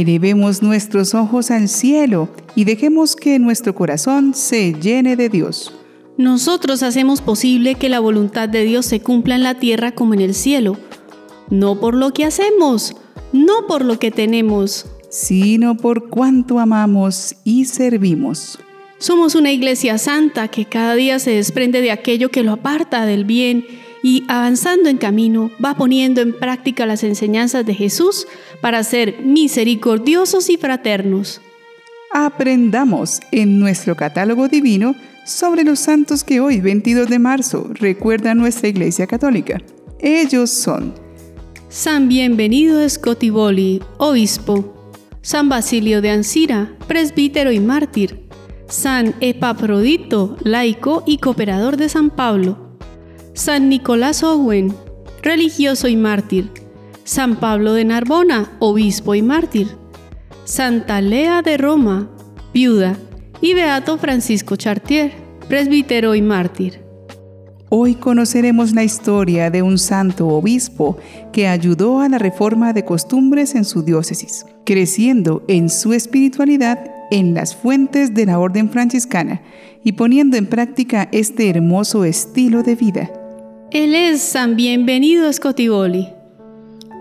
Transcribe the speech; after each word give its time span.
elevemos 0.00 0.62
nuestros 0.62 1.14
ojos 1.14 1.50
al 1.50 1.68
cielo 1.68 2.28
y 2.54 2.64
dejemos 2.64 3.16
que 3.16 3.38
nuestro 3.38 3.74
corazón 3.74 4.34
se 4.34 4.74
llene 4.74 5.16
de 5.16 5.28
Dios. 5.28 5.72
Nosotros 6.18 6.82
hacemos 6.82 7.20
posible 7.20 7.74
que 7.74 7.88
la 7.88 8.00
voluntad 8.00 8.48
de 8.48 8.64
Dios 8.64 8.86
se 8.86 9.00
cumpla 9.00 9.36
en 9.36 9.42
la 9.42 9.58
tierra 9.58 9.92
como 9.92 10.14
en 10.14 10.20
el 10.20 10.34
cielo, 10.34 10.76
no 11.50 11.80
por 11.80 11.94
lo 11.94 12.12
que 12.12 12.24
hacemos, 12.24 12.94
no 13.32 13.66
por 13.66 13.84
lo 13.84 13.98
que 13.98 14.10
tenemos, 14.10 14.86
sino 15.10 15.76
por 15.76 16.08
cuanto 16.08 16.58
amamos 16.58 17.36
y 17.44 17.64
servimos. 17.64 18.58
Somos 18.98 19.34
una 19.34 19.52
iglesia 19.52 19.98
santa 19.98 20.48
que 20.48 20.64
cada 20.64 20.94
día 20.94 21.18
se 21.18 21.32
desprende 21.32 21.80
de 21.80 21.90
aquello 21.90 22.30
que 22.30 22.42
lo 22.42 22.52
aparta 22.52 23.04
del 23.04 23.24
bien 23.24 23.66
y 24.06 24.22
avanzando 24.28 24.88
en 24.88 24.98
camino 24.98 25.50
va 25.62 25.74
poniendo 25.74 26.20
en 26.20 26.32
práctica 26.32 26.86
las 26.86 27.02
enseñanzas 27.02 27.66
de 27.66 27.74
Jesús 27.74 28.28
para 28.60 28.84
ser 28.84 29.16
misericordiosos 29.24 30.48
y 30.48 30.56
fraternos. 30.56 31.40
Aprendamos 32.12 33.18
en 33.32 33.58
nuestro 33.58 33.96
catálogo 33.96 34.46
divino 34.46 34.94
sobre 35.24 35.64
los 35.64 35.80
santos 35.80 36.22
que 36.22 36.38
hoy, 36.38 36.60
22 36.60 37.08
de 37.08 37.18
marzo, 37.18 37.68
recuerda 37.74 38.36
nuestra 38.36 38.68
Iglesia 38.68 39.08
Católica. 39.08 39.60
Ellos 39.98 40.50
son 40.50 40.94
San 41.68 42.08
Bienvenido 42.08 42.88
Scotiboli, 42.88 43.82
obispo, 43.98 44.92
San 45.20 45.48
Basilio 45.48 46.00
de 46.00 46.10
Ancira, 46.10 46.76
presbítero 46.86 47.50
y 47.50 47.58
mártir, 47.58 48.28
San 48.68 49.16
Epaprodito, 49.18 50.36
laico 50.44 51.02
y 51.08 51.18
cooperador 51.18 51.76
de 51.76 51.88
San 51.88 52.10
Pablo, 52.10 52.65
San 53.36 53.68
Nicolás 53.68 54.22
Owen, 54.22 54.74
religioso 55.22 55.88
y 55.88 55.96
mártir, 55.96 56.50
San 57.04 57.36
Pablo 57.36 57.74
de 57.74 57.84
Narbona, 57.84 58.50
obispo 58.60 59.14
y 59.14 59.20
mártir, 59.20 59.76
Santa 60.44 61.02
Lea 61.02 61.42
de 61.42 61.58
Roma, 61.58 62.08
viuda, 62.54 62.96
y 63.42 63.52
Beato 63.52 63.98
Francisco 63.98 64.56
Chartier, 64.56 65.12
presbítero 65.48 66.14
y 66.14 66.22
mártir. 66.22 66.80
Hoy 67.68 67.96
conoceremos 67.96 68.72
la 68.72 68.84
historia 68.84 69.50
de 69.50 69.60
un 69.60 69.76
santo 69.76 70.28
obispo 70.28 70.96
que 71.30 71.46
ayudó 71.46 72.00
a 72.00 72.08
la 72.08 72.16
reforma 72.16 72.72
de 72.72 72.86
costumbres 72.86 73.54
en 73.54 73.66
su 73.66 73.82
diócesis, 73.82 74.46
creciendo 74.64 75.44
en 75.46 75.68
su 75.68 75.92
espiritualidad 75.92 76.90
en 77.10 77.34
las 77.34 77.54
fuentes 77.54 78.14
de 78.14 78.24
la 78.24 78.38
orden 78.38 78.70
franciscana 78.70 79.42
y 79.84 79.92
poniendo 79.92 80.38
en 80.38 80.46
práctica 80.46 81.10
este 81.12 81.50
hermoso 81.50 82.06
estilo 82.06 82.62
de 82.62 82.76
vida. 82.76 83.10
Él 83.70 83.94
es 83.94 84.22
San 84.22 84.56
Bienvenido 84.56 85.32
Scotiboli. 85.32 86.08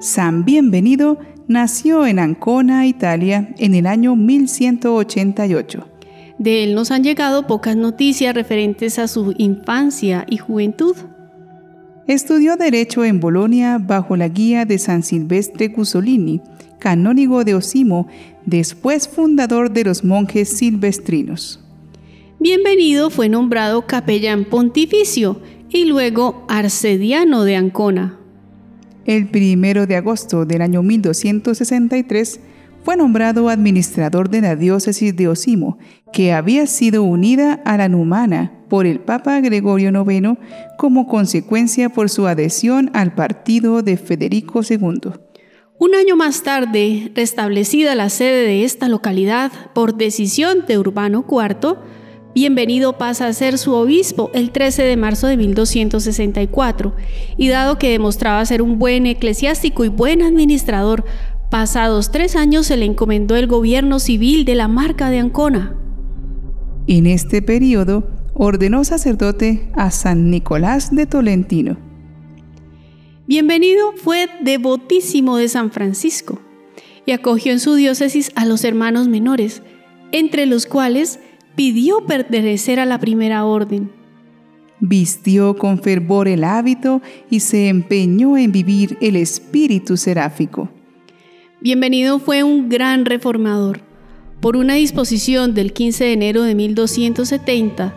San 0.01 0.45
Bienvenido 0.45 1.19
nació 1.47 2.05
en 2.05 2.19
Ancona, 2.19 2.87
Italia, 2.87 3.53
en 3.57 3.75
el 3.75 3.85
año 3.85 4.15
1188 4.15 5.95
de 6.37 6.63
él 6.63 6.75
nos 6.75 6.91
han 6.91 7.03
llegado 7.03 7.47
pocas 7.47 7.75
noticias 7.75 8.35
referentes 8.35 8.99
a 8.99 9.07
su 9.07 9.33
infancia 9.37 10.25
y 10.29 10.37
juventud. 10.37 10.95
Estudió 12.07 12.55
Derecho 12.55 13.03
en 13.03 13.19
Bolonia 13.19 13.79
bajo 13.79 14.15
la 14.15 14.27
guía 14.27 14.65
de 14.65 14.77
San 14.77 15.01
Silvestre 15.01 15.71
Cusolini, 15.71 16.41
canónigo 16.79 17.43
de 17.43 17.55
Osimo, 17.55 18.07
después 18.45 19.07
fundador 19.07 19.71
de 19.71 19.85
los 19.85 20.03
monjes 20.03 20.49
silvestrinos. 20.49 21.61
Bienvenido 22.39 23.09
fue 23.09 23.27
nombrado 23.27 23.87
capellán 23.87 24.45
pontificio 24.45 25.41
y 25.75 25.83
luego 25.83 26.45
arcediano 26.47 27.43
de 27.43 27.57
Ancona. 27.57 28.17
El 29.03 29.27
primero 29.27 29.85
de 29.85 29.97
agosto 29.97 30.45
del 30.45 30.61
año 30.61 30.81
1263 30.81 32.39
fue 32.85 32.95
nombrado 32.95 33.49
administrador 33.49 34.29
de 34.29 34.39
la 34.39 34.55
diócesis 34.55 35.13
de 35.17 35.27
Osimo, 35.27 35.77
que 36.13 36.31
había 36.31 36.65
sido 36.65 37.03
unida 37.03 37.61
a 37.65 37.75
la 37.75 37.89
numana 37.89 38.53
por 38.69 38.85
el 38.85 39.01
Papa 39.01 39.41
Gregorio 39.41 39.89
IX 39.89 40.39
como 40.77 41.07
consecuencia 41.07 41.89
por 41.89 42.09
su 42.09 42.25
adhesión 42.25 42.89
al 42.93 43.13
partido 43.13 43.81
de 43.81 43.97
Federico 43.97 44.61
II. 44.67 45.11
Un 45.77 45.93
año 45.93 46.15
más 46.15 46.43
tarde, 46.43 47.11
restablecida 47.15 47.95
la 47.95 48.09
sede 48.09 48.47
de 48.47 48.63
esta 48.63 48.87
localidad 48.87 49.51
por 49.73 49.97
decisión 49.97 50.59
de 50.65 50.79
Urbano 50.79 51.25
IV, 51.29 51.75
Bienvenido 52.35 52.97
pasa 52.97 53.27
a 53.27 53.33
ser 53.33 53.57
su 53.57 53.73
obispo 53.73 54.29
el 54.33 54.51
13 54.51 54.83
de 54.83 54.97
marzo 54.97 55.25
de 55.25 55.37
1264, 55.37 56.93
y 57.37 57.47
dado 57.47 57.79
que 57.79 57.89
demostraba 57.89 58.45
ser 58.45 58.61
un 58.61 58.77
buen 58.77 59.05
eclesiástico 59.05 59.85
y 59.85 59.87
buen 59.87 60.21
administrador, 60.21 61.05
Pasados 61.49 62.11
tres 62.11 62.35
años 62.35 62.65
se 62.65 62.75
le 62.75 62.85
encomendó 62.85 63.37
el 63.37 63.47
gobierno 63.47 63.99
civil 63.99 64.43
de 64.43 64.55
la 64.55 64.67
marca 64.67 65.09
de 65.09 65.19
Ancona. 65.19 65.77
En 66.87 67.05
este 67.05 67.41
periodo 67.41 68.09
ordenó 68.33 68.83
sacerdote 68.83 69.69
a 69.73 69.91
San 69.91 70.29
Nicolás 70.29 70.93
de 70.93 71.05
Tolentino. 71.05 71.77
Bienvenido 73.27 73.93
fue 73.95 74.27
devotísimo 74.41 75.37
de 75.37 75.47
San 75.47 75.71
Francisco 75.71 76.41
y 77.05 77.11
acogió 77.11 77.53
en 77.53 77.61
su 77.61 77.75
diócesis 77.75 78.31
a 78.35 78.45
los 78.45 78.65
hermanos 78.65 79.07
menores, 79.07 79.61
entre 80.11 80.47
los 80.47 80.65
cuales 80.65 81.19
pidió 81.55 82.05
pertenecer 82.05 82.79
a 82.79 82.85
la 82.85 82.99
primera 82.99 83.45
orden. 83.45 83.91
Vistió 84.79 85.57
con 85.57 85.81
fervor 85.81 86.27
el 86.27 86.43
hábito 86.43 87.01
y 87.29 87.39
se 87.39 87.69
empeñó 87.69 88.37
en 88.37 88.51
vivir 88.51 88.97
el 89.01 89.15
espíritu 89.15 89.97
seráfico. 89.97 90.69
Bienvenido 91.61 92.19
fue 92.19 92.43
un 92.43 92.69
gran 92.69 93.05
reformador. 93.05 93.81
Por 94.41 94.57
una 94.57 94.75
disposición 94.75 95.53
del 95.53 95.73
15 95.73 96.03
de 96.03 96.13
enero 96.13 96.43
de 96.43 96.53
1270, 96.55 97.95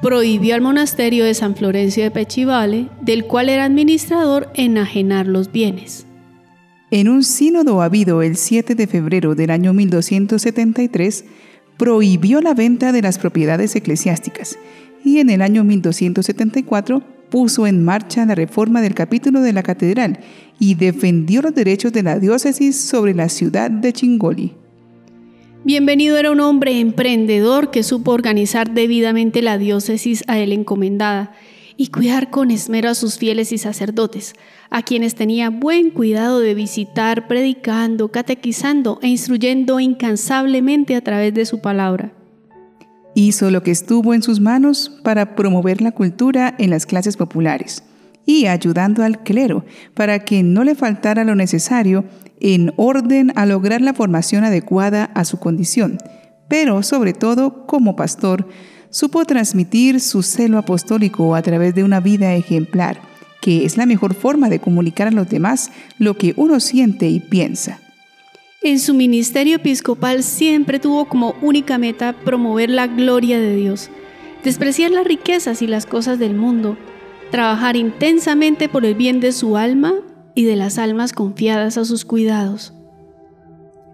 prohibió 0.00 0.54
al 0.54 0.60
monasterio 0.60 1.24
de 1.24 1.34
San 1.34 1.54
Florencio 1.54 2.04
de 2.04 2.10
Pechivale, 2.10 2.88
del 3.00 3.24
cual 3.24 3.48
era 3.48 3.64
administrador, 3.64 4.48
enajenar 4.54 5.26
los 5.26 5.50
bienes. 5.52 6.06
En 6.90 7.08
un 7.08 7.24
sínodo 7.24 7.82
habido 7.82 8.22
el 8.22 8.36
7 8.36 8.74
de 8.74 8.86
febrero 8.86 9.34
del 9.34 9.50
año 9.50 9.72
1273, 9.72 11.24
prohibió 11.76 12.40
la 12.40 12.54
venta 12.54 12.92
de 12.92 13.02
las 13.02 13.18
propiedades 13.18 13.74
eclesiásticas 13.76 14.58
y 15.04 15.18
en 15.18 15.30
el 15.30 15.42
año 15.42 15.64
1274 15.64 17.02
puso 17.30 17.66
en 17.66 17.82
marcha 17.82 18.26
la 18.26 18.34
reforma 18.34 18.82
del 18.82 18.94
capítulo 18.94 19.40
de 19.40 19.52
la 19.52 19.62
catedral 19.62 20.20
y 20.58 20.74
defendió 20.74 21.42
los 21.42 21.54
derechos 21.54 21.92
de 21.92 22.02
la 22.02 22.18
diócesis 22.18 22.78
sobre 22.78 23.14
la 23.14 23.28
ciudad 23.28 23.70
de 23.70 23.92
Chingoli. 23.92 24.52
Bienvenido 25.64 26.16
era 26.18 26.30
un 26.30 26.40
hombre 26.40 26.78
emprendedor 26.80 27.70
que 27.70 27.82
supo 27.82 28.10
organizar 28.10 28.72
debidamente 28.72 29.42
la 29.42 29.58
diócesis 29.58 30.24
a 30.26 30.38
él 30.38 30.52
encomendada 30.52 31.32
y 31.76 31.88
cuidar 31.88 32.30
con 32.30 32.50
esmero 32.50 32.88
a 32.88 32.94
sus 32.94 33.18
fieles 33.18 33.52
y 33.52 33.58
sacerdotes, 33.58 34.34
a 34.70 34.82
quienes 34.82 35.14
tenía 35.14 35.50
buen 35.50 35.90
cuidado 35.90 36.40
de 36.40 36.54
visitar, 36.54 37.28
predicando, 37.28 38.10
catequizando 38.10 38.98
e 39.02 39.08
instruyendo 39.08 39.80
incansablemente 39.80 40.96
a 40.96 41.00
través 41.02 41.34
de 41.34 41.46
su 41.46 41.60
palabra. 41.60 42.12
Hizo 43.14 43.50
lo 43.50 43.62
que 43.62 43.70
estuvo 43.70 44.14
en 44.14 44.22
sus 44.22 44.40
manos 44.40 44.90
para 45.02 45.34
promover 45.34 45.82
la 45.82 45.92
cultura 45.92 46.54
en 46.58 46.70
las 46.70 46.86
clases 46.86 47.16
populares 47.16 47.84
y 48.24 48.46
ayudando 48.46 49.02
al 49.02 49.22
clero 49.22 49.64
para 49.94 50.20
que 50.20 50.42
no 50.42 50.64
le 50.64 50.74
faltara 50.74 51.24
lo 51.24 51.34
necesario 51.34 52.04
en 52.40 52.72
orden 52.76 53.32
a 53.36 53.46
lograr 53.46 53.80
la 53.80 53.94
formación 53.94 54.44
adecuada 54.44 55.04
a 55.14 55.24
su 55.24 55.38
condición, 55.38 55.98
pero 56.48 56.82
sobre 56.82 57.12
todo 57.12 57.66
como 57.66 57.96
pastor, 57.96 58.48
supo 58.92 59.24
transmitir 59.24 60.00
su 60.00 60.22
celo 60.22 60.58
apostólico 60.58 61.34
a 61.34 61.42
través 61.42 61.74
de 61.74 61.82
una 61.82 61.98
vida 61.98 62.34
ejemplar, 62.34 63.00
que 63.40 63.64
es 63.64 63.76
la 63.76 63.86
mejor 63.86 64.14
forma 64.14 64.48
de 64.48 64.60
comunicar 64.60 65.08
a 65.08 65.10
los 65.10 65.28
demás 65.28 65.72
lo 65.98 66.16
que 66.16 66.34
uno 66.36 66.60
siente 66.60 67.08
y 67.08 67.18
piensa. 67.18 67.80
En 68.62 68.78
su 68.78 68.94
ministerio 68.94 69.56
episcopal 69.56 70.22
siempre 70.22 70.78
tuvo 70.78 71.06
como 71.06 71.34
única 71.42 71.78
meta 71.78 72.12
promover 72.12 72.70
la 72.70 72.86
gloria 72.86 73.40
de 73.40 73.56
Dios, 73.56 73.90
despreciar 74.44 74.92
las 74.92 75.04
riquezas 75.04 75.62
y 75.62 75.66
las 75.66 75.86
cosas 75.86 76.18
del 76.18 76.34
mundo, 76.34 76.76
trabajar 77.32 77.76
intensamente 77.76 78.68
por 78.68 78.84
el 78.84 78.94
bien 78.94 79.20
de 79.20 79.32
su 79.32 79.56
alma 79.56 79.94
y 80.34 80.44
de 80.44 80.54
las 80.54 80.78
almas 80.78 81.12
confiadas 81.12 81.78
a 81.78 81.84
sus 81.84 82.04
cuidados. 82.04 82.74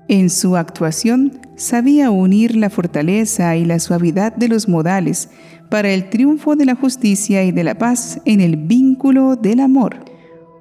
En 0.08 0.30
su 0.30 0.56
actuación 0.56 1.38
sabía 1.56 2.10
unir 2.10 2.56
la 2.56 2.70
fortaleza 2.70 3.56
y 3.56 3.66
la 3.66 3.78
suavidad 3.78 4.34
de 4.34 4.48
los 4.48 4.66
modales 4.66 5.28
para 5.70 5.92
el 5.92 6.08
triunfo 6.08 6.56
de 6.56 6.64
la 6.64 6.74
justicia 6.74 7.44
y 7.44 7.52
de 7.52 7.62
la 7.62 7.76
paz 7.76 8.20
en 8.24 8.40
el 8.40 8.56
vínculo 8.56 9.36
del 9.36 9.60
amor. 9.60 9.96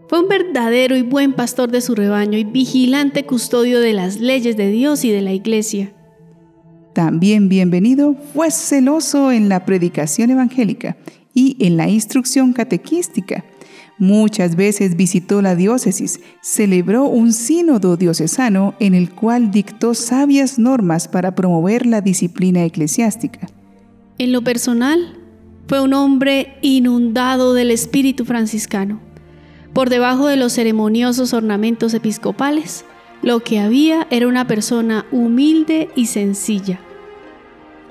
Fue 0.10 0.20
un 0.20 0.28
verdadero 0.28 0.98
y 0.98 1.02
buen 1.02 1.34
pastor 1.34 1.72
de 1.72 1.80
su 1.80 1.96
rebaño 1.96 2.38
y 2.38 2.44
vigilante 2.44 3.26
custodio 3.26 3.80
de 3.80 3.94
las 3.94 4.20
leyes 4.20 4.58
de 4.58 4.70
Dios 4.70 5.06
y 5.06 5.12
de 5.12 5.22
la 5.22 5.32
Iglesia. 5.32 5.94
También 6.94 7.48
bienvenido 7.48 8.16
fue 8.34 8.52
celoso 8.52 9.32
en 9.32 9.48
la 9.48 9.66
predicación 9.66 10.30
evangélica 10.30 10.98
y 11.34 11.56
en 11.66 11.78
la 11.78 11.88
instrucción 11.88 12.52
catequística, 12.52 13.46
Muchas 14.00 14.56
veces 14.56 14.96
visitó 14.96 15.42
la 15.42 15.56
diócesis, 15.56 16.20
celebró 16.42 17.06
un 17.06 17.34
sínodo 17.34 17.98
diocesano 17.98 18.76
en 18.80 18.94
el 18.94 19.10
cual 19.10 19.50
dictó 19.50 19.96
sabias 19.96 20.60
normas 20.60 21.08
para 21.08 21.34
promover 21.34 21.86
la 21.88 22.02
disciplina 22.02 22.64
eclesiástica. 22.64 23.48
En 24.20 24.32
lo 24.32 24.44
personal, 24.44 25.18
fue 25.68 25.82
un 25.82 25.94
hombre 25.94 26.58
inundado 26.62 27.54
del 27.54 27.72
espíritu 27.72 28.24
franciscano. 28.24 29.00
Por 29.74 29.90
debajo 29.90 30.28
de 30.28 30.38
los 30.38 30.54
ceremoniosos 30.54 31.34
ornamentos 31.34 31.94
episcopales, 31.94 32.86
lo 33.22 33.42
que 33.42 33.60
había 33.60 34.08
era 34.12 34.28
una 34.28 34.48
persona 34.48 35.06
humilde 35.12 35.90
y 35.96 36.06
sencilla. 36.06 36.80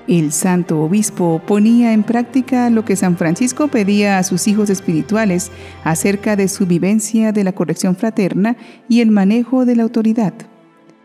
El 0.07 0.31
santo 0.31 0.79
obispo 0.79 1.41
ponía 1.45 1.91
en 1.91 2.03
práctica 2.03 2.69
lo 2.69 2.85
que 2.85 2.95
San 2.95 3.17
Francisco 3.17 3.67
pedía 3.67 4.17
a 4.17 4.23
sus 4.23 4.47
hijos 4.47 4.69
espirituales 4.69 5.51
acerca 5.83 6.37
de 6.37 6.47
su 6.47 6.65
vivencia 6.65 7.33
de 7.33 7.43
la 7.43 7.51
corrección 7.51 7.97
fraterna 7.97 8.55
y 8.87 9.01
el 9.01 9.11
manejo 9.11 9.65
de 9.65 9.75
la 9.75 9.83
autoridad. 9.83 10.33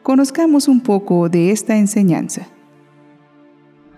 Conozcamos 0.05 0.69
un 0.69 0.81
poco 0.81 1.29
de 1.29 1.51
esta 1.51 1.77
enseñanza. 1.77 2.47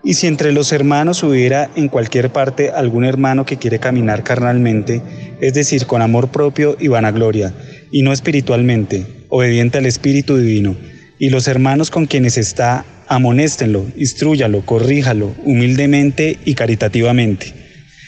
Y 0.03 0.15
si 0.15 0.25
entre 0.25 0.51
los 0.51 0.71
hermanos 0.71 1.21
hubiera 1.21 1.69
en 1.75 1.87
cualquier 1.87 2.31
parte 2.31 2.71
algún 2.71 3.05
hermano 3.05 3.45
que 3.45 3.57
quiere 3.57 3.77
caminar 3.77 4.23
carnalmente, 4.23 5.03
es 5.39 5.53
decir, 5.53 5.85
con 5.85 6.01
amor 6.01 6.29
propio 6.29 6.77
y 6.79 6.87
vanagloria, 6.87 7.53
y 7.91 8.01
no 8.01 8.11
espiritualmente, 8.11 9.25
obediente 9.29 9.77
al 9.77 9.85
Espíritu 9.85 10.37
Divino, 10.37 10.75
y 11.19 11.29
los 11.29 11.47
hermanos 11.47 11.91
con 11.91 12.05
quienes 12.05 12.37
está 12.37 12.85
amonéstenlo, 13.07 13.85
instrúyalo, 13.95 14.65
corríjalo 14.65 15.35
humildemente 15.43 16.37
y 16.45 16.55
caritativamente. 16.55 17.53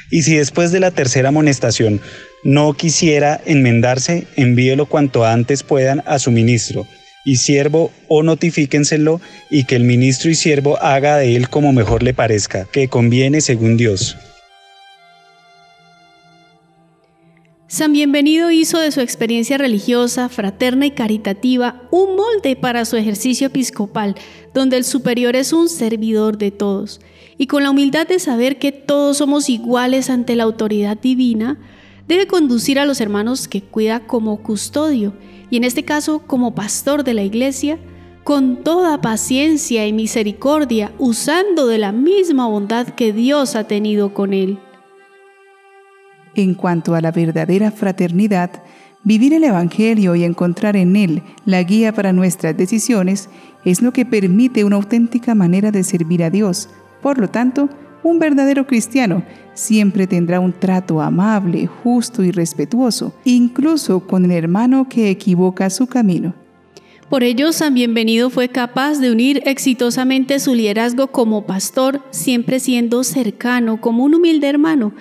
Y 0.09 0.23
si 0.23 0.35
después 0.35 0.71
de 0.71 0.79
la 0.79 0.91
tercera 0.91 1.29
amonestación 1.29 2.01
no 2.43 2.73
quisiera 2.73 3.41
enmendarse, 3.45 4.25
envíelo 4.35 4.85
cuanto 4.85 5.25
antes 5.25 5.63
puedan 5.63 6.03
a 6.05 6.19
su 6.19 6.31
ministro 6.31 6.87
y 7.25 7.35
siervo 7.35 7.91
o 8.07 8.23
notifíquenselo 8.23 9.19
y 9.49 9.65
que 9.65 9.75
el 9.75 9.83
ministro 9.83 10.31
y 10.31 10.35
siervo 10.35 10.81
haga 10.81 11.17
de 11.17 11.35
él 11.35 11.49
como 11.49 11.73
mejor 11.73 12.01
le 12.01 12.13
parezca, 12.13 12.65
que 12.71 12.87
conviene 12.87 13.41
según 13.41 13.75
Dios. 13.75 14.15
San 17.69 17.91
Bienvenido 17.91 18.49
hizo 18.49 18.79
de 18.79 18.93
su 18.93 19.01
experiencia 19.01 19.57
religiosa, 19.57 20.29
fraterna 20.29 20.85
y 20.85 20.91
caritativa 20.91 21.81
un 21.91 22.15
molde 22.15 22.55
para 22.55 22.85
su 22.85 22.95
ejercicio 22.95 23.47
episcopal, 23.47 24.15
donde 24.53 24.77
el 24.77 24.85
superior 24.85 25.35
es 25.35 25.51
un 25.51 25.67
servidor 25.67 26.37
de 26.37 26.51
todos. 26.51 27.01
Y 27.37 27.47
con 27.47 27.63
la 27.63 27.71
humildad 27.71 28.07
de 28.07 28.19
saber 28.19 28.57
que 28.57 28.71
todos 28.71 29.17
somos 29.17 29.49
iguales 29.49 30.09
ante 30.09 30.37
la 30.37 30.43
autoridad 30.43 30.97
divina, 30.97 31.59
debe 32.07 32.25
conducir 32.25 32.79
a 32.79 32.85
los 32.85 33.01
hermanos 33.01 33.49
que 33.49 33.61
cuida 33.61 33.99
como 34.07 34.41
custodio, 34.41 35.13
y 35.49 35.57
en 35.57 35.65
este 35.65 35.83
caso 35.83 36.19
como 36.19 36.55
pastor 36.55 37.03
de 37.03 37.15
la 37.15 37.23
iglesia, 37.23 37.79
con 38.23 38.63
toda 38.63 39.01
paciencia 39.01 39.85
y 39.85 39.91
misericordia, 39.91 40.93
usando 40.99 41.67
de 41.67 41.79
la 41.79 41.91
misma 41.91 42.47
bondad 42.47 42.87
que 42.87 43.11
Dios 43.11 43.57
ha 43.57 43.65
tenido 43.65 44.13
con 44.13 44.33
él. 44.33 44.57
En 46.37 46.53
cuanto 46.53 46.93
a 46.93 47.01
la 47.01 47.11
verdadera 47.11 47.71
fraternidad, 47.71 48.51
vivir 49.03 49.33
el 49.33 49.43
Evangelio 49.43 50.15
y 50.15 50.23
encontrar 50.23 50.77
en 50.77 50.95
él 50.95 51.23
la 51.47 51.63
guía 51.63 51.91
para 51.93 52.13
nuestras 52.13 52.55
decisiones 52.55 53.27
es 53.65 53.81
lo 53.81 53.91
que 53.91 54.05
permite 54.05 54.63
una 54.63 54.75
auténtica 54.75 55.33
manera 55.33 55.71
de 55.71 55.83
servir 55.83 56.23
a 56.23 56.29
Dios. 56.29 56.69
Por 57.01 57.17
lo 57.17 57.27
tanto, 57.27 57.69
un 58.03 58.19
verdadero 58.19 58.67
cristiano 58.67 59.23
siempre 59.55 60.05
tendrá 60.05 60.39
un 60.39 60.53
trato 60.53 61.01
amable, 61.01 61.65
justo 61.65 62.23
y 62.23 62.29
respetuoso, 62.29 63.15
incluso 63.25 64.01
con 64.01 64.23
el 64.23 64.31
hermano 64.31 64.87
que 64.87 65.09
equivoca 65.09 65.71
su 65.71 65.87
camino. 65.87 66.35
Por 67.09 67.23
ello, 67.23 67.51
San 67.51 67.73
Bienvenido 67.73 68.29
fue 68.29 68.49
capaz 68.49 68.99
de 68.99 69.11
unir 69.11 69.41
exitosamente 69.45 70.39
su 70.39 70.53
liderazgo 70.53 71.07
como 71.07 71.47
pastor, 71.47 72.03
siempre 72.11 72.59
siendo 72.59 73.03
cercano 73.03 73.81
como 73.81 74.03
un 74.03 74.13
humilde 74.13 74.47
hermano, 74.47 74.93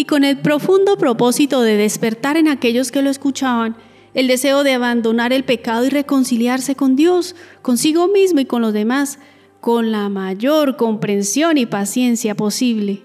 y 0.00 0.06
con 0.06 0.24
el 0.24 0.38
profundo 0.38 0.96
propósito 0.96 1.60
de 1.60 1.76
despertar 1.76 2.38
en 2.38 2.48
aquellos 2.48 2.90
que 2.90 3.02
lo 3.02 3.10
escuchaban 3.10 3.76
el 4.14 4.28
deseo 4.28 4.64
de 4.64 4.72
abandonar 4.72 5.32
el 5.32 5.44
pecado 5.44 5.86
y 5.86 5.90
reconciliarse 5.90 6.74
con 6.74 6.96
Dios, 6.96 7.36
consigo 7.62 8.08
mismo 8.08 8.40
y 8.40 8.44
con 8.44 8.62
los 8.62 8.72
demás, 8.72 9.18
con 9.60 9.92
la 9.92 10.08
mayor 10.08 10.76
comprensión 10.76 11.58
y 11.58 11.66
paciencia 11.66 12.34
posible. 12.34 13.02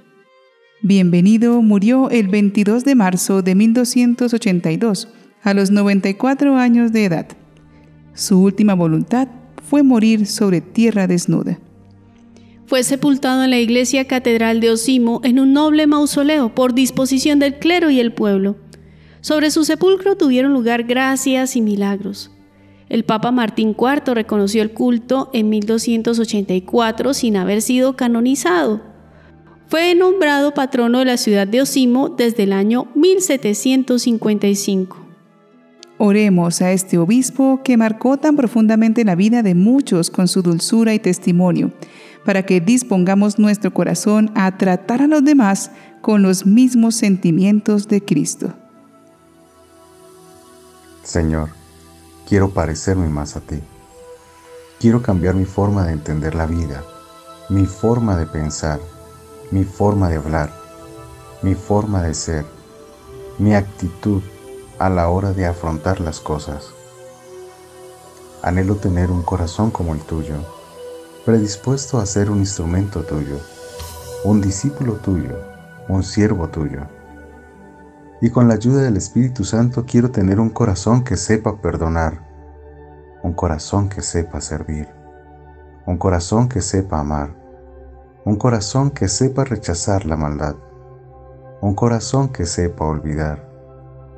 Bienvenido 0.82 1.62
murió 1.62 2.10
el 2.10 2.30
22 2.30 2.86
de 2.86 2.96
marzo 2.96 3.42
de 3.42 3.56
1282, 3.56 5.10
a 5.44 5.54
los 5.54 5.72
94 5.72 6.56
años 6.56 6.92
de 6.92 7.06
edad. 7.06 7.28
Su 8.14 8.42
última 8.42 8.74
voluntad 8.74 9.28
fue 9.70 9.84
morir 9.84 10.26
sobre 10.26 10.62
tierra 10.62 11.08
desnuda. 11.08 11.60
Fue 12.68 12.84
sepultado 12.84 13.44
en 13.44 13.52
la 13.52 13.60
iglesia 13.60 14.06
catedral 14.06 14.60
de 14.60 14.72
Osimo 14.72 15.22
en 15.24 15.40
un 15.40 15.54
noble 15.54 15.86
mausoleo 15.86 16.56
por 16.56 16.74
disposición 16.74 17.38
del 17.38 17.60
clero 17.60 17.92
y 17.92 18.00
el 18.00 18.12
pueblo. 18.12 18.56
Sobre 19.22 19.52
su 19.52 19.66
sepulcro 19.66 20.18
tuvieron 20.18 20.54
lugar 20.54 20.84
gracias 20.84 21.56
y 21.56 21.62
milagros. 21.62 22.32
El 22.90 23.04
Papa 23.04 23.32
Martín 23.32 23.76
IV 23.80 24.16
reconoció 24.16 24.64
el 24.64 24.72
culto 24.72 25.30
en 25.34 25.50
1284 25.50 27.14
sin 27.14 27.38
haber 27.38 27.62
sido 27.62 27.96
canonizado. 27.96 28.82
Fue 29.68 29.94
nombrado 29.94 30.54
patrono 30.54 31.00
de 31.00 31.06
la 31.06 31.18
ciudad 31.18 31.48
de 31.48 31.62
Osimo 31.62 32.10
desde 32.10 32.44
el 32.44 32.54
año 32.54 32.88
1755. 32.96 35.06
Oremos 35.98 36.62
a 36.62 36.72
este 36.72 36.98
obispo 36.98 37.62
que 37.64 37.78
marcó 37.78 38.18
tan 38.18 38.36
profundamente 38.36 39.06
la 39.06 39.16
vida 39.16 39.44
de 39.44 39.56
muchos 39.56 40.10
con 40.10 40.28
su 40.28 40.42
dulzura 40.42 40.94
y 40.94 41.00
testimonio 41.00 41.72
para 42.26 42.44
que 42.44 42.60
dispongamos 42.60 43.38
nuestro 43.40 43.72
corazón 43.74 44.32
a 44.36 44.58
tratar 44.58 45.04
a 45.04 45.08
los 45.08 45.24
demás 45.24 45.72
con 46.02 46.24
los 46.24 46.46
mismos 46.46 46.96
sentimientos 46.96 47.88
de 47.88 48.04
Cristo. 48.04 48.54
Señor, 51.04 51.50
quiero 52.28 52.50
parecerme 52.50 53.08
más 53.08 53.36
a 53.36 53.42
ti. 53.42 53.62
Quiero 54.80 55.02
cambiar 55.04 55.36
mi 55.36 55.46
forma 55.46 55.86
de 55.86 55.94
entender 55.94 56.36
la 56.36 56.48
vida, 56.48 56.84
mi 57.50 57.66
forma 57.66 58.18
de 58.18 58.26
pensar, 58.26 58.80
mi 59.52 59.64
forma 59.64 60.10
de 60.10 60.18
hablar, 60.18 60.52
mi 61.44 61.54
forma 61.54 62.02
de 62.02 62.14
ser, 62.16 62.46
mi 63.38 63.54
actitud 63.54 64.22
a 64.80 64.90
la 64.90 65.10
hora 65.10 65.32
de 65.32 65.46
afrontar 65.46 66.02
las 66.02 66.20
cosas. 66.20 66.72
Anhelo 68.42 68.76
tener 68.76 69.12
un 69.12 69.22
corazón 69.22 69.72
como 69.72 69.94
el 69.94 70.02
tuyo 70.02 70.36
predispuesto 71.26 71.98
a 71.98 72.06
ser 72.06 72.30
un 72.30 72.38
instrumento 72.38 73.02
tuyo, 73.02 73.40
un 74.24 74.42
discípulo 74.42 74.94
tuyo, 74.94 75.36
un 75.90 76.04
siervo 76.04 76.50
tuyo. 76.50 76.82
Y 78.22 78.30
con 78.30 78.48
la 78.48 78.54
ayuda 78.54 78.84
del 78.84 78.96
Espíritu 78.96 79.44
Santo 79.44 79.86
quiero 79.88 80.12
tener 80.12 80.40
un 80.40 80.52
corazón 80.52 81.04
que 81.04 81.18
sepa 81.18 81.60
perdonar, 81.60 82.22
un 83.24 83.34
corazón 83.34 83.90
que 83.90 84.04
sepa 84.04 84.40
servir, 84.40 84.88
un 85.88 85.98
corazón 85.98 86.48
que 86.48 86.62
sepa 86.62 87.00
amar, 87.00 87.36
un 88.24 88.36
corazón 88.36 88.92
que 88.92 89.08
sepa 89.08 89.46
rechazar 89.46 90.06
la 90.06 90.18
maldad, 90.18 90.56
un 91.60 91.74
corazón 91.74 92.30
que 92.30 92.46
sepa 92.46 92.86
olvidar, 92.86 93.50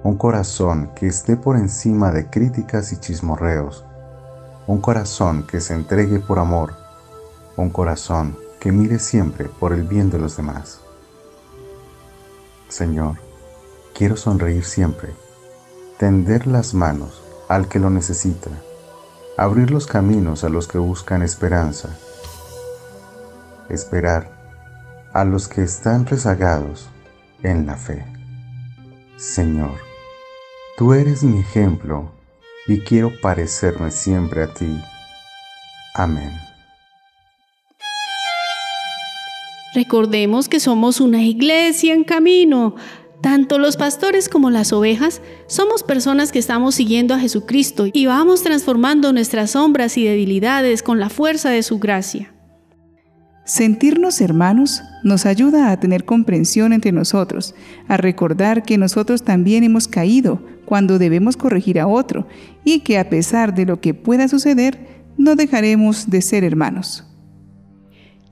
un 0.04 0.18
corazón 0.18 0.92
que 0.94 1.08
esté 1.08 1.38
por 1.38 1.56
encima 1.56 2.12
de 2.12 2.30
críticas 2.30 2.92
y 2.92 2.98
chismorreos, 2.98 3.86
un 4.68 4.82
corazón 4.82 5.48
que 5.48 5.62
se 5.62 5.74
entregue 5.74 6.20
por 6.20 6.40
amor, 6.40 6.87
un 7.58 7.70
corazón 7.70 8.38
que 8.60 8.72
mire 8.72 9.00
siempre 9.00 9.46
por 9.46 9.74
el 9.74 9.84
bien 9.84 10.10
de 10.10 10.20
los 10.20 10.38
demás. 10.38 10.80
Señor, 12.70 13.16
quiero 13.94 14.16
sonreír 14.16 14.64
siempre, 14.64 15.14
tender 15.98 16.48
las 16.48 16.74
manos 16.74 17.22
al 17.50 17.68
que 17.68 17.80
lo 17.80 17.90
necesita, 17.90 18.52
abrir 19.38 19.72
los 19.72 19.88
caminos 19.88 20.44
a 20.44 20.50
los 20.50 20.68
que 20.68 20.78
buscan 20.78 21.24
esperanza, 21.24 21.90
esperar 23.70 24.38
a 25.14 25.26
los 25.26 25.48
que 25.48 25.64
están 25.64 26.06
rezagados 26.06 26.90
en 27.42 27.66
la 27.66 27.76
fe. 27.76 28.06
Señor, 29.18 29.78
tú 30.78 30.94
eres 30.94 31.24
mi 31.24 31.40
ejemplo 31.40 32.12
y 32.68 32.82
quiero 32.82 33.12
parecerme 33.22 33.90
siempre 33.90 34.44
a 34.44 34.54
ti. 34.54 34.80
Amén. 35.96 36.47
Recordemos 39.78 40.50
que 40.50 40.60
somos 40.60 41.00
una 41.00 41.24
iglesia 41.24 41.94
en 41.94 42.04
camino. 42.04 42.74
Tanto 43.22 43.60
los 43.60 43.78
pastores 43.78 44.28
como 44.28 44.50
las 44.50 44.74
ovejas 44.74 45.22
somos 45.46 45.84
personas 45.84 46.32
que 46.32 46.40
estamos 46.40 46.74
siguiendo 46.74 47.14
a 47.14 47.20
Jesucristo 47.20 47.86
y 47.94 48.08
vamos 48.08 48.42
transformando 48.42 49.14
nuestras 49.14 49.52
sombras 49.52 49.96
y 50.00 50.04
debilidades 50.04 50.82
con 50.82 51.00
la 51.00 51.10
fuerza 51.10 51.52
de 51.52 51.62
su 51.62 51.78
gracia. 51.78 52.34
Sentirnos 53.46 54.20
hermanos 54.20 54.82
nos 55.04 55.28
ayuda 55.28 55.70
a 55.70 55.80
tener 55.80 56.06
comprensión 56.06 56.74
entre 56.74 56.92
nosotros, 56.92 57.54
a 57.88 57.98
recordar 57.98 58.64
que 58.64 58.80
nosotros 58.80 59.22
también 59.22 59.64
hemos 59.64 59.88
caído 59.88 60.42
cuando 60.66 60.98
debemos 60.98 61.38
corregir 61.38 61.80
a 61.80 61.86
otro 61.86 62.28
y 62.66 62.80
que 62.80 62.98
a 62.98 63.12
pesar 63.12 63.54
de 63.54 63.68
lo 63.68 63.80
que 63.80 63.94
pueda 63.94 64.28
suceder, 64.28 65.04
no 65.20 65.36
dejaremos 65.36 66.10
de 66.10 66.24
ser 66.24 66.44
hermanos. 66.44 67.04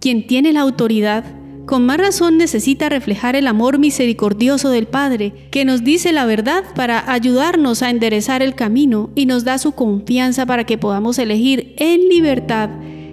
Quien 0.05 0.27
tiene 0.27 0.53
la 0.53 0.61
autoridad, 0.61 1.23
con 1.65 1.87
más 1.87 1.97
razón 1.97 2.37
necesita 2.37 2.89
reflejar 2.89 3.35
el 3.35 3.47
amor 3.47 3.79
misericordioso 3.79 4.69
del 4.69 4.85
Padre, 4.85 5.33
que 5.49 5.65
nos 5.65 5.83
dice 5.83 6.13
la 6.13 6.27
verdad 6.27 6.63
para 6.75 7.11
ayudarnos 7.11 7.81
a 7.81 7.89
enderezar 7.89 8.43
el 8.43 8.53
camino 8.53 9.09
y 9.15 9.25
nos 9.25 9.45
da 9.45 9.57
su 9.57 9.71
confianza 9.71 10.45
para 10.45 10.63
que 10.63 10.77
podamos 10.77 11.17
elegir 11.17 11.73
en 11.79 12.07
libertad 12.07 12.69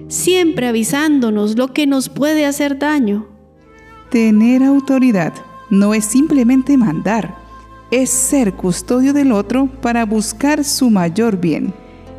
siempre 0.09 0.67
avisándonos 0.67 1.57
lo 1.57 1.69
que 1.69 1.87
nos 1.87 2.11
puede 2.11 2.45
hacer 2.45 2.79
daño. 2.79 3.27
Tener 4.11 4.63
autoridad 4.63 5.33
no 5.71 5.95
es 5.95 6.05
simplemente 6.05 6.77
mandar, 6.77 7.35
es 7.91 8.11
ser 8.11 8.53
custodio 8.53 9.15
del 9.15 9.33
otro 9.33 9.71
para 9.81 10.05
buscar 10.05 10.63
su 10.63 10.91
mayor 10.91 11.41
bien. 11.41 11.73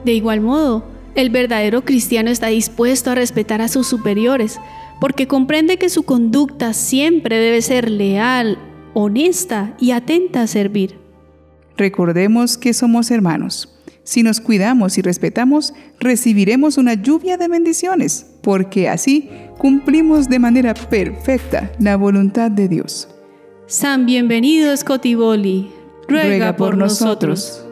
De 0.04 0.14
igual 0.14 0.42
modo, 0.42 0.93
el 1.16 1.30
verdadero 1.30 1.84
cristiano 1.86 2.30
está 2.30 2.48
dispuesto 2.48 3.12
a 3.12 3.16
respetar 3.16 3.62
a 3.62 3.68
sus 3.68 3.88
superiores, 3.88 4.60
porque 5.00 5.28
comprende 5.28 5.78
que 5.78 5.90
su 5.90 6.04
conducta 6.04 6.74
siempre 6.74 7.38
debe 7.38 7.62
ser 7.62 7.90
leal, 7.90 8.58
honesta 8.94 9.76
y 9.80 9.92
atenta 9.92 10.42
a 10.42 10.48
servir. 10.48 10.98
Recordemos 11.78 12.58
que 12.58 12.74
somos 12.74 13.12
hermanos 13.12 13.74
si 14.04 14.22
nos 14.22 14.42
cuidamos 14.42 14.98
y 14.98 15.02
respetamos, 15.02 15.74
recibiremos 16.00 16.78
una 16.78 16.94
lluvia 16.94 17.38
de 17.38 17.48
bendiciones, 17.48 18.26
porque 18.42 18.90
así 18.90 19.30
cumplimos 19.58 20.28
de 20.28 20.40
manera 20.40 20.74
perfecta 20.74 21.72
la 21.80 21.96
voluntad 21.96 22.52
de 22.52 22.68
Dios. 22.68 23.08
San 23.66 24.06
bienvenido 24.06 24.76
Scotiboli, 24.76 25.72
ruega, 26.10 26.28
ruega 26.28 26.56
por, 26.58 26.76
nosotros. 26.76 27.63